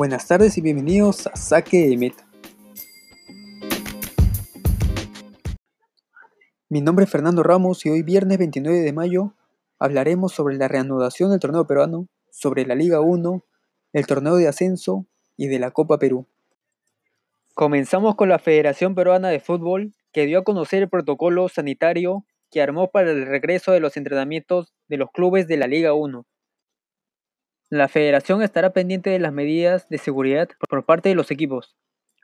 Buenas 0.00 0.26
tardes 0.26 0.56
y 0.56 0.62
bienvenidos 0.62 1.26
a 1.26 1.36
Saque 1.36 1.86
de 1.86 1.98
Meta. 1.98 2.26
Mi 6.70 6.80
nombre 6.80 7.04
es 7.04 7.10
Fernando 7.10 7.42
Ramos 7.42 7.84
y 7.84 7.90
hoy 7.90 8.02
viernes 8.02 8.38
29 8.38 8.78
de 8.78 8.94
mayo 8.94 9.34
hablaremos 9.78 10.32
sobre 10.32 10.56
la 10.56 10.68
reanudación 10.68 11.28
del 11.28 11.38
torneo 11.38 11.66
peruano, 11.66 12.08
sobre 12.30 12.64
la 12.64 12.74
Liga 12.74 13.02
1, 13.02 13.44
el 13.92 14.06
torneo 14.06 14.36
de 14.36 14.48
ascenso 14.48 15.04
y 15.36 15.48
de 15.48 15.58
la 15.58 15.70
Copa 15.70 15.98
Perú. 15.98 16.26
Comenzamos 17.52 18.14
con 18.16 18.30
la 18.30 18.38
Federación 18.38 18.94
Peruana 18.94 19.28
de 19.28 19.40
Fútbol, 19.40 19.92
que 20.14 20.24
dio 20.24 20.38
a 20.38 20.44
conocer 20.44 20.84
el 20.84 20.88
protocolo 20.88 21.50
sanitario 21.50 22.24
que 22.50 22.62
armó 22.62 22.90
para 22.90 23.10
el 23.10 23.26
regreso 23.26 23.72
de 23.72 23.80
los 23.80 23.98
entrenamientos 23.98 24.72
de 24.88 24.96
los 24.96 25.10
clubes 25.10 25.46
de 25.46 25.58
la 25.58 25.66
Liga 25.66 25.92
1. 25.92 26.24
La 27.72 27.86
federación 27.86 28.42
estará 28.42 28.72
pendiente 28.72 29.10
de 29.10 29.20
las 29.20 29.32
medidas 29.32 29.88
de 29.88 29.98
seguridad 29.98 30.48
por 30.68 30.84
parte 30.84 31.08
de 31.08 31.14
los 31.14 31.30
equipos. 31.30 31.76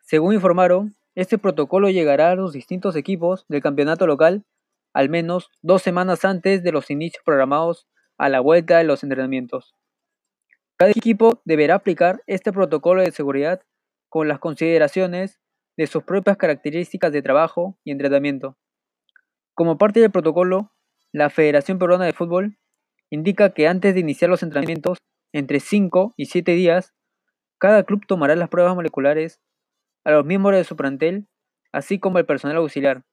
Según 0.03 0.35
informaron, 0.35 0.97
este 1.15 1.39
protocolo 1.39 1.89
llegará 1.89 2.33
a 2.33 2.35
los 2.35 2.53
distintos 2.53 2.97
equipos 2.97 3.47
del 3.49 3.63
campeonato 3.63 4.09
local 4.09 4.45
al 4.93 5.09
menos 5.09 5.51
dos 5.63 5.83
semanas 5.83 6.25
antes 6.25 6.65
de 6.65 6.73
los 6.73 6.91
inicios 6.91 7.23
programados 7.25 7.87
a 8.19 8.29
la 8.29 8.41
vuelta 8.41 8.79
de 8.79 8.85
los 8.85 9.05
entrenamientos. 9.05 9.77
Cada 10.77 10.91
equipo 10.91 11.43
deberá 11.45 11.77
aplicar 11.77 12.25
este 12.27 12.51
protocolo 12.51 13.03
de 13.03 13.13
seguridad 13.13 13.61
con 14.09 14.27
las 14.27 14.41
consideraciones 14.41 15.39
de 15.77 15.87
sus 15.87 16.03
propias 16.03 16.39
características 16.39 17.13
de 17.13 17.23
trabajo 17.23 17.79
y 17.85 17.93
entrenamiento. 17.93 18.57
Como 19.55 19.79
parte 19.79 20.01
del 20.01 20.11
protocolo, 20.11 20.73
la 21.13 21.31
Federación 21.31 21.79
Peruana 21.79 22.05
de 22.05 22.15
Fútbol 22.15 22.59
indica 23.11 23.51
que 23.51 23.69
antes 23.69 23.95
de 23.95 24.01
iniciar 24.01 24.29
los 24.29 24.43
entrenamientos 24.43 24.99
entre 25.37 25.61
5 25.61 26.15
y 26.17 26.27
7 26.27 26.53
días, 26.53 26.95
cada 27.59 27.85
club 27.85 28.07
tomará 28.07 28.35
las 28.37 28.49
pruebas 28.49 28.75
moleculares 28.75 29.41
a 30.05 30.13
los 30.13 30.25
miembros 30.25 30.57
de 30.57 30.65
su 30.65 30.77
plantel, 30.77 31.29
así 31.73 31.99
como 31.99 32.19
al 32.19 32.25
personal 32.25 32.57
auxiliar. 32.57 33.05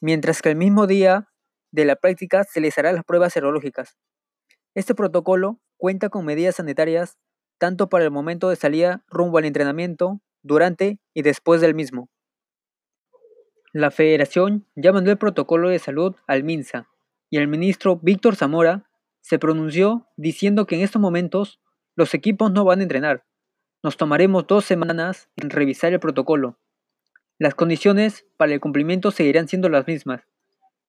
Mientras 0.00 0.42
que 0.42 0.50
el 0.50 0.56
mismo 0.56 0.86
día 0.86 1.28
de 1.70 1.84
la 1.84 1.96
práctica 1.96 2.42
se 2.44 2.60
les 2.60 2.76
hará 2.76 2.92
las 2.92 3.04
pruebas 3.04 3.32
serológicas. 3.32 3.96
Este 4.74 4.94
protocolo 4.94 5.60
cuenta 5.76 6.08
con 6.08 6.24
medidas 6.24 6.56
sanitarias 6.56 7.18
tanto 7.58 7.88
para 7.88 8.04
el 8.04 8.10
momento 8.10 8.48
de 8.48 8.56
salida 8.56 9.04
rumbo 9.08 9.38
al 9.38 9.44
entrenamiento, 9.44 10.20
durante 10.42 10.98
y 11.14 11.22
después 11.22 11.60
del 11.60 11.74
mismo. 11.74 12.08
La 13.72 13.90
federación 13.90 14.66
ya 14.74 14.92
mandó 14.92 15.10
el 15.10 15.18
protocolo 15.18 15.68
de 15.68 15.78
salud 15.78 16.16
al 16.26 16.42
MINSA 16.42 16.88
y 17.30 17.38
el 17.38 17.48
ministro 17.48 17.96
Víctor 17.96 18.34
Zamora 18.34 18.87
se 19.28 19.38
pronunció 19.38 20.08
diciendo 20.16 20.64
que 20.64 20.76
en 20.76 20.80
estos 20.80 21.02
momentos 21.02 21.60
los 21.96 22.14
equipos 22.14 22.50
no 22.50 22.64
van 22.64 22.80
a 22.80 22.84
entrenar. 22.84 23.26
Nos 23.82 23.98
tomaremos 23.98 24.46
dos 24.46 24.64
semanas 24.64 25.28
en 25.36 25.50
revisar 25.50 25.92
el 25.92 26.00
protocolo. 26.00 26.58
Las 27.38 27.54
condiciones 27.54 28.24
para 28.38 28.54
el 28.54 28.60
cumplimiento 28.60 29.10
seguirán 29.10 29.46
siendo 29.46 29.68
las 29.68 29.86
mismas. 29.86 30.22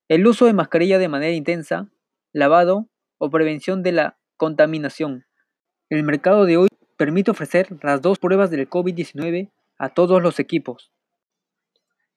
El 0.08 0.26
uso 0.26 0.46
de 0.46 0.54
mascarilla 0.54 0.98
de 0.98 1.08
manera 1.08 1.34
intensa, 1.34 1.90
lavado 2.32 2.88
o 3.18 3.28
prevención 3.28 3.82
de 3.82 3.92
la 3.92 4.18
contaminación. 4.38 5.26
El 5.90 6.02
mercado 6.02 6.46
de 6.46 6.56
hoy 6.56 6.68
permite 6.96 7.32
ofrecer 7.32 7.68
las 7.82 8.00
dos 8.00 8.18
pruebas 8.18 8.50
del 8.50 8.70
COVID-19 8.70 9.50
a 9.76 9.90
todos 9.90 10.22
los 10.22 10.38
equipos. 10.38 10.90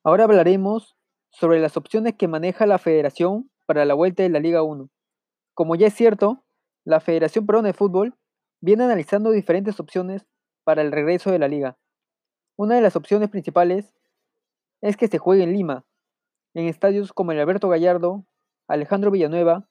Ahora 0.06 0.24
hablaremos 0.24 0.96
sobre 1.32 1.60
las 1.60 1.76
opciones 1.76 2.14
que 2.18 2.30
maneja 2.30 2.66
la 2.66 2.78
federación 2.78 3.52
para 3.66 3.84
la 3.84 3.94
vuelta 3.94 4.24
de 4.24 4.30
la 4.30 4.40
Liga 4.40 4.64
1. 4.64 4.90
Como 5.54 5.76
ya 5.76 5.88
es 5.88 5.94
cierto, 5.94 6.44
la 6.84 7.00
Federación 7.00 7.46
Peruana 7.46 7.68
de 7.68 7.73
Fútbol 7.73 8.16
viene 8.59 8.86
analizando 8.86 9.30
diferentes 9.30 9.80
opciones 9.80 10.26
para 10.64 10.82
el 10.82 10.92
regreso 10.92 11.32
de 11.32 11.38
la 11.40 11.48
liga. 11.48 11.78
Una 12.58 12.76
de 12.76 12.82
las 12.82 12.96
opciones 12.96 13.30
principales 13.30 13.94
es 14.81 14.98
que 14.98 15.08
se 15.08 15.19
juegue 15.19 15.44
en 15.44 15.53
Lima, 15.53 15.86
en 16.56 16.68
estadios 16.68 17.14
como 17.14 17.31
el 17.31 17.40
Alberto 17.40 17.69
Gallardo, 17.69 18.25
Alejandro 18.68 19.12
Villanueva, 19.12 19.69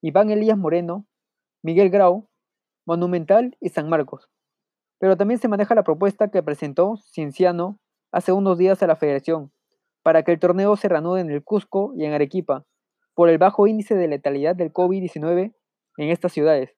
Iván 0.00 0.30
Elías 0.30 0.56
Moreno, 0.56 1.06
Miguel 1.62 1.90
Grau, 1.90 2.28
Monumental 2.86 3.56
y 3.60 3.68
San 3.68 3.88
Marcos. 3.88 4.30
Pero 4.98 5.16
también 5.16 5.40
se 5.40 5.48
maneja 5.48 5.74
la 5.74 5.84
propuesta 5.84 6.30
que 6.30 6.42
presentó 6.42 6.96
Cienciano 6.96 7.78
hace 8.12 8.32
unos 8.32 8.56
días 8.56 8.82
a 8.82 8.86
la 8.86 8.96
federación, 8.96 9.52
para 10.02 10.22
que 10.22 10.32
el 10.32 10.38
torneo 10.38 10.76
se 10.76 10.88
reanude 10.88 11.20
en 11.20 11.30
el 11.30 11.44
Cusco 11.44 11.92
y 11.96 12.04
en 12.04 12.12
Arequipa, 12.14 12.64
por 13.18 13.30
el 13.30 13.38
bajo 13.38 13.66
índice 13.66 13.96
de 13.96 14.06
letalidad 14.06 14.54
del 14.54 14.72
COVID-19 14.72 15.52
en 15.96 16.08
estas 16.08 16.32
ciudades. 16.32 16.76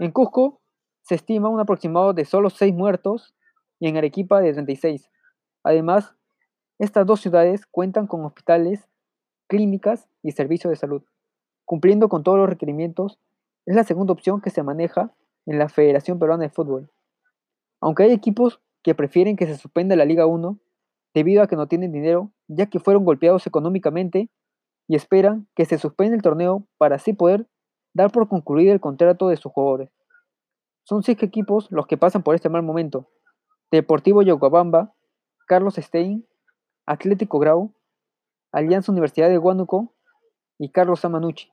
En 0.00 0.10
Cusco 0.10 0.60
se 1.02 1.14
estima 1.14 1.48
un 1.50 1.60
aproximado 1.60 2.14
de 2.14 2.24
solo 2.24 2.50
6 2.50 2.74
muertos 2.74 3.32
y 3.78 3.86
en 3.86 3.96
Arequipa 3.96 4.40
de 4.40 4.52
36. 4.54 5.08
Además, 5.62 6.16
estas 6.80 7.06
dos 7.06 7.20
ciudades 7.20 7.64
cuentan 7.64 8.08
con 8.08 8.24
hospitales, 8.24 8.88
clínicas 9.46 10.08
y 10.20 10.32
servicios 10.32 10.68
de 10.68 10.74
salud. 10.74 11.04
Cumpliendo 11.64 12.08
con 12.08 12.24
todos 12.24 12.38
los 12.38 12.48
requerimientos, 12.48 13.20
es 13.64 13.76
la 13.76 13.84
segunda 13.84 14.14
opción 14.14 14.40
que 14.40 14.50
se 14.50 14.64
maneja 14.64 15.14
en 15.46 15.60
la 15.60 15.68
Federación 15.68 16.18
Peruana 16.18 16.42
de 16.42 16.50
Fútbol. 16.50 16.90
Aunque 17.80 18.02
hay 18.02 18.10
equipos 18.10 18.60
que 18.82 18.96
prefieren 18.96 19.36
que 19.36 19.46
se 19.46 19.56
suspenda 19.56 19.94
la 19.94 20.06
Liga 20.06 20.26
1 20.26 20.58
debido 21.14 21.40
a 21.40 21.46
que 21.46 21.54
no 21.54 21.68
tienen 21.68 21.92
dinero, 21.92 22.32
ya 22.48 22.66
que 22.66 22.80
fueron 22.80 23.04
golpeados 23.04 23.46
económicamente 23.46 24.28
y 24.92 24.94
esperan 24.94 25.48
que 25.54 25.64
se 25.64 25.78
suspenda 25.78 26.14
el 26.14 26.20
torneo 26.20 26.66
para 26.76 26.96
así 26.96 27.14
poder 27.14 27.48
dar 27.94 28.12
por 28.12 28.28
concluido 28.28 28.74
el 28.74 28.80
contrato 28.80 29.28
de 29.28 29.38
sus 29.38 29.50
jugadores. 29.50 29.88
Son 30.82 31.02
cinco 31.02 31.24
equipos 31.24 31.66
los 31.70 31.86
que 31.86 31.96
pasan 31.96 32.22
por 32.22 32.34
este 32.34 32.50
mal 32.50 32.62
momento. 32.62 33.08
Deportivo 33.70 34.20
Yocobamba, 34.20 34.92
Carlos 35.46 35.76
Stein, 35.76 36.26
Atlético 36.84 37.38
Grau, 37.38 37.72
Alianza 38.52 38.92
Universidad 38.92 39.30
de 39.30 39.38
Huánuco 39.38 39.94
y 40.58 40.68
Carlos 40.68 41.02
Amanucci, 41.06 41.50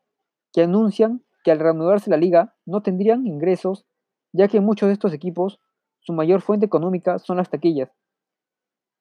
que 0.51 0.63
anuncian 0.63 1.23
que 1.45 1.51
al 1.51 1.59
reanudarse 1.59 2.09
la 2.09 2.17
liga 2.17 2.57
no 2.65 2.83
tendrían 2.83 3.25
ingresos, 3.25 3.85
ya 4.33 4.49
que 4.49 4.59
muchos 4.59 4.87
de 4.87 4.93
estos 4.95 5.13
equipos 5.13 5.61
su 6.01 6.11
mayor 6.11 6.41
fuente 6.41 6.65
económica 6.65 7.19
son 7.19 7.37
las 7.37 7.49
taquillas, 7.49 7.89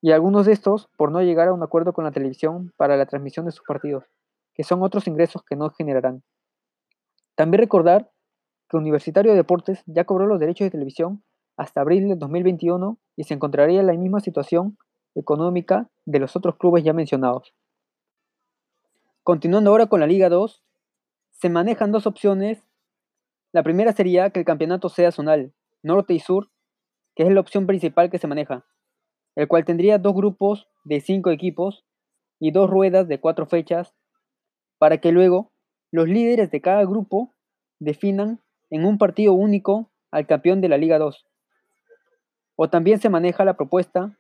y 0.00 0.12
algunos 0.12 0.47
de 0.47 0.53
estos 0.53 0.88
por 0.97 1.10
no 1.10 1.22
llegar 1.22 1.49
a 1.49 1.53
un 1.53 1.65
acuerdo 1.65 1.93
con 1.93 2.05
la 2.05 2.12
televisión 2.12 2.72
para 2.76 2.97
la 2.97 3.06
transmisión 3.06 3.44
de 3.44 3.50
sus 3.50 3.65
partidos 3.66 4.05
que 4.59 4.65
son 4.65 4.83
otros 4.83 5.07
ingresos 5.07 5.45
que 5.45 5.55
no 5.55 5.71
generarán. 5.71 6.25
También 7.37 7.61
recordar 7.61 8.11
que 8.69 8.77
Universitario 8.77 9.31
de 9.31 9.37
Deportes 9.37 9.85
ya 9.87 10.05
cobró 10.05 10.27
los 10.27 10.41
derechos 10.41 10.67
de 10.67 10.73
televisión 10.73 11.23
hasta 11.57 11.81
abril 11.81 12.09
de 12.09 12.17
2021 12.17 12.99
y 13.15 13.23
se 13.23 13.35
encontraría 13.35 13.79
en 13.79 13.87
la 13.87 13.93
misma 13.93 14.19
situación 14.19 14.77
económica 15.15 15.89
de 16.07 16.19
los 16.19 16.35
otros 16.35 16.57
clubes 16.57 16.83
ya 16.83 16.93
mencionados. 16.93 17.55
Continuando 19.23 19.71
ahora 19.71 19.87
con 19.87 20.01
la 20.01 20.09
Liga 20.09 20.29
2, 20.29 20.65
se 21.31 21.49
manejan 21.51 21.93
dos 21.93 22.09
opciones. 22.09 22.61
La 23.53 23.63
primera 23.63 23.93
sería 23.93 24.31
que 24.31 24.41
el 24.41 24.45
campeonato 24.45 24.89
sea 24.89 25.13
zonal, 25.13 25.55
norte 25.85 26.15
y 26.15 26.19
sur, 26.19 26.51
que 27.15 27.23
es 27.23 27.31
la 27.31 27.39
opción 27.39 27.69
principal 27.69 28.11
que 28.11 28.19
se 28.19 28.27
maneja, 28.27 28.67
el 29.37 29.47
cual 29.47 29.65
tendría 29.65 29.99
dos 29.99 30.15
grupos 30.15 30.69
de 30.83 31.01
cinco 31.01 31.31
equipos 31.31 31.85
y 32.41 32.51
dos 32.51 32.69
ruedas 32.69 33.07
de 33.07 33.21
cuatro 33.21 33.47
fechas 33.47 33.95
para 34.78 34.99
que 34.99 35.12
luego 35.12 35.53
los 35.91 36.09
líderes 36.09 36.50
de 36.50 36.61
cada 36.61 36.84
grupo 36.84 37.34
definan 37.78 38.41
en 38.71 38.84
un 38.84 38.99
partido 38.99 39.33
único 39.34 39.91
al 40.11 40.27
campeón 40.27 40.61
de 40.61 40.69
la 40.69 40.78
Liga 40.78 40.99
2. 40.99 41.27
O 42.56 42.69
también 42.69 43.00
se 43.00 43.09
maneja 43.09 43.44
la 43.44 43.56
propuesta 43.56 44.17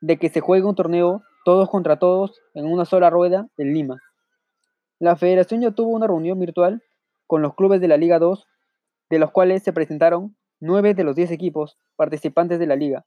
de 0.00 0.18
que 0.18 0.28
se 0.28 0.40
juegue 0.40 0.66
un 0.66 0.74
torneo 0.74 1.22
todos 1.44 1.70
contra 1.70 1.98
todos 1.98 2.40
en 2.54 2.66
una 2.66 2.84
sola 2.84 3.10
rueda 3.10 3.48
en 3.56 3.72
Lima. 3.72 4.00
La 4.98 5.16
federación 5.16 5.60
ya 5.60 5.70
tuvo 5.70 5.90
una 5.90 6.06
reunión 6.06 6.38
virtual 6.38 6.82
con 7.26 7.42
los 7.42 7.54
clubes 7.54 7.80
de 7.80 7.88
la 7.88 7.96
Liga 7.96 8.18
2, 8.18 8.46
de 9.10 9.18
los 9.18 9.30
cuales 9.30 9.62
se 9.62 9.72
presentaron 9.72 10.36
nueve 10.60 10.94
de 10.94 11.04
los 11.04 11.14
diez 11.14 11.30
equipos 11.30 11.78
participantes 11.96 12.58
de 12.58 12.66
la 12.66 12.76
liga, 12.76 13.04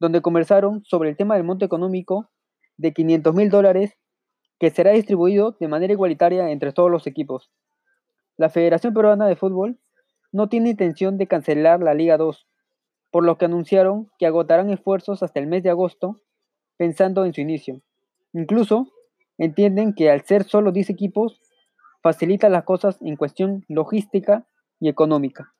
donde 0.00 0.22
conversaron 0.22 0.82
sobre 0.84 1.10
el 1.10 1.16
tema 1.16 1.34
del 1.34 1.44
monto 1.44 1.64
económico 1.64 2.30
de 2.76 2.92
500 2.92 3.34
mil 3.34 3.50
dólares 3.50 3.92
que 4.58 4.70
será 4.70 4.92
distribuido 4.92 5.56
de 5.58 5.68
manera 5.68 5.92
igualitaria 5.92 6.50
entre 6.50 6.72
todos 6.72 6.90
los 6.90 7.06
equipos. 7.06 7.50
La 8.36 8.48
Federación 8.48 8.94
Peruana 8.94 9.26
de 9.26 9.36
Fútbol 9.36 9.78
no 10.32 10.48
tiene 10.48 10.70
intención 10.70 11.18
de 11.18 11.26
cancelar 11.26 11.80
la 11.80 11.94
Liga 11.94 12.16
2, 12.16 12.46
por 13.10 13.24
lo 13.24 13.36
que 13.36 13.44
anunciaron 13.44 14.10
que 14.18 14.26
agotarán 14.26 14.70
esfuerzos 14.70 15.22
hasta 15.22 15.38
el 15.40 15.46
mes 15.46 15.62
de 15.62 15.70
agosto 15.70 16.22
pensando 16.76 17.24
en 17.24 17.34
su 17.34 17.40
inicio. 17.40 17.82
Incluso 18.32 18.88
entienden 19.38 19.94
que 19.94 20.10
al 20.10 20.24
ser 20.24 20.44
solo 20.44 20.72
10 20.72 20.90
equipos 20.90 21.40
facilita 22.02 22.48
las 22.48 22.64
cosas 22.64 23.00
en 23.02 23.16
cuestión 23.16 23.64
logística 23.68 24.46
y 24.80 24.88
económica. 24.88 25.54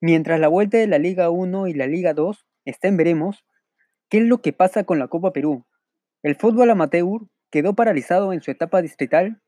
Mientras 0.00 0.40
la 0.40 0.48
vuelta 0.48 0.78
de 0.78 0.86
la 0.86 0.98
Liga 0.98 1.30
1 1.30 1.68
y 1.68 1.74
la 1.74 1.86
Liga 1.86 2.14
2 2.14 2.46
está 2.64 2.88
en 2.88 2.96
veremos, 2.96 3.44
¿qué 4.08 4.18
es 4.18 4.24
lo 4.24 4.40
que 4.40 4.52
pasa 4.52 4.84
con 4.84 4.98
la 4.98 5.08
Copa 5.08 5.32
Perú? 5.32 5.64
El 6.22 6.34
fútbol 6.34 6.68
amateur 6.70 7.20
quedó 7.50 7.74
paralizado 7.74 8.32
en 8.32 8.40
su 8.40 8.50
etapa 8.50 8.82
distrital 8.82 9.40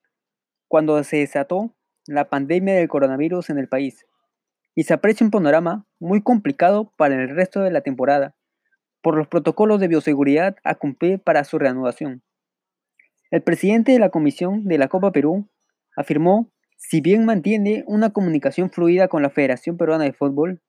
cuando 0.69 1.03
se 1.03 1.17
desató 1.17 1.75
la 2.07 2.29
pandemia 2.29 2.75
del 2.75 2.89
coronavirus 2.89 3.51
en 3.51 3.59
el 3.59 3.69
país. 3.69 4.07
y 4.77 4.85
se 4.85 4.95
aprecia 4.95 5.25
un 5.25 5.33
panorama 5.33 5.85
muy 5.99 6.23
complicado 6.23 6.95
para 6.97 7.17
el 7.17 7.29
resto 7.29 7.61
de 7.61 7.73
la 7.73 7.81
temporada, 7.81 8.37
por 9.03 9.17
los 9.17 9.27
protocolos 9.27 9.81
de 9.81 9.89
bioseguridad 9.89 10.57
a 10.63 10.77
cumplir 10.77 11.21
para 11.21 11.43
su 11.43 11.59
reanudación. 11.59 12.23
El 13.33 13.43
presidente 13.43 13.91
de 13.91 13.99
la 13.99 14.11
Comisión 14.11 14.65
de 14.67 14.79
la 14.79 14.87
Copa 14.87 15.11
Perú 15.11 15.51
afirmó, 15.97 16.53
si 16.77 17.01
bien 17.01 17.25
mantiene 17.25 17.83
una 17.89 18.11
comunicación 18.11 18.71
fluida 18.71 19.09
con 19.09 19.23
la 19.23 19.31
Federación 19.31 19.77
Peruana 19.77 20.05
de 20.05 20.13
Fútbol, 20.13 20.63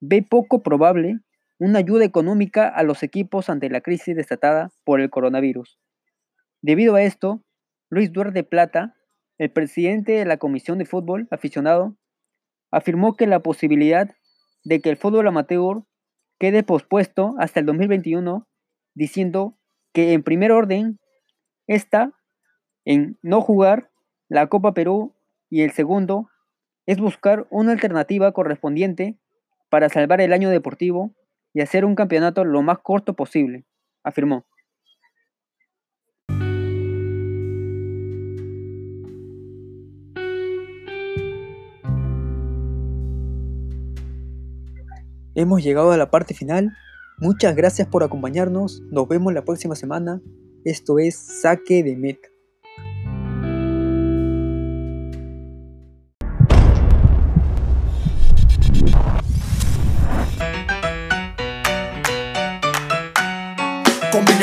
ve 0.00 0.26
poco 0.28 0.62
probable 0.64 1.20
una 1.58 1.80
ayuda 1.80 2.04
económica 2.04 2.68
a 2.68 2.82
los 2.82 3.02
equipos 3.02 3.50
ante 3.50 3.68
la 3.68 3.80
crisis 3.80 4.16
desatada 4.16 4.70
por 4.84 5.00
el 5.00 5.10
coronavirus. 5.10 5.78
Debido 6.62 6.94
a 6.94 7.02
esto, 7.02 7.42
Luis 7.90 8.12
Duarte 8.12 8.44
Plata, 8.44 8.94
el 9.38 9.50
presidente 9.50 10.12
de 10.12 10.24
la 10.24 10.36
Comisión 10.36 10.78
de 10.78 10.86
Fútbol 10.86 11.28
Aficionado, 11.30 11.96
afirmó 12.70 13.16
que 13.16 13.26
la 13.26 13.40
posibilidad 13.40 14.10
de 14.64 14.80
que 14.80 14.90
el 14.90 14.96
fútbol 14.96 15.26
amateur 15.26 15.84
quede 16.38 16.62
pospuesto 16.62 17.34
hasta 17.38 17.60
el 17.60 17.66
2021, 17.66 18.46
diciendo 18.94 19.58
que 19.92 20.12
en 20.12 20.22
primer 20.22 20.52
orden 20.52 21.00
está 21.66 22.12
en 22.84 23.18
no 23.22 23.40
jugar 23.40 23.90
la 24.28 24.46
Copa 24.48 24.74
Perú 24.74 25.14
y 25.50 25.62
el 25.62 25.72
segundo 25.72 26.28
es 26.86 26.98
buscar 26.98 27.46
una 27.50 27.72
alternativa 27.72 28.32
correspondiente 28.32 29.18
para 29.68 29.88
salvar 29.88 30.20
el 30.20 30.32
año 30.32 30.50
deportivo 30.50 31.14
y 31.54 31.60
hacer 31.60 31.84
un 31.84 31.94
campeonato 31.94 32.44
lo 32.44 32.62
más 32.62 32.78
corto 32.78 33.14
posible, 33.14 33.64
afirmó. 34.04 34.46
Hemos 45.34 45.62
llegado 45.62 45.92
a 45.92 45.96
la 45.96 46.10
parte 46.10 46.34
final. 46.34 46.76
Muchas 47.18 47.54
gracias 47.54 47.86
por 47.86 48.02
acompañarnos. 48.02 48.82
Nos 48.90 49.06
vemos 49.06 49.32
la 49.32 49.44
próxima 49.44 49.76
semana. 49.76 50.20
Esto 50.64 50.98
es 50.98 51.14
Saque 51.14 51.84
de 51.84 51.96
Meta. 51.96 52.27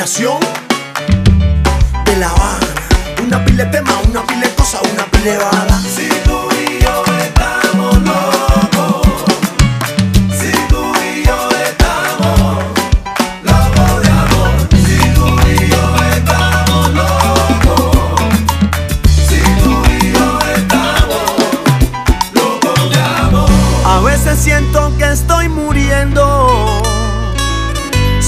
De 0.06 0.22
La 2.16 2.30
Habana. 2.30 2.66
Una 3.24 3.44
pile 3.44 3.64
tema, 3.66 3.90
una 4.08 4.24
pile 4.24 4.54
cosa, 4.54 4.78
una 4.92 5.04
pile 5.10 5.36
bala. 5.36 5.82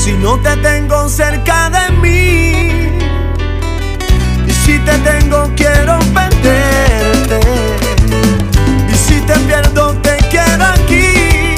Si 0.09 0.15
no 0.15 0.39
te 0.39 0.57
tengo 0.57 1.07
cerca 1.11 1.69
de 1.69 1.93
mí, 1.97 2.99
y 4.47 4.51
si 4.51 4.79
te 4.79 4.97
tengo 5.01 5.51
quiero 5.55 5.99
perderte, 6.15 7.41
y 8.91 8.95
si 8.95 9.21
te 9.21 9.35
pierdo 9.41 9.93
te 9.99 10.17
quiero 10.31 10.65
aquí. 10.65 11.55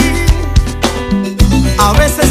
A 1.79 1.93
veces 1.93 2.30